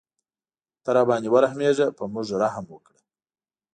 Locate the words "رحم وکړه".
2.41-2.99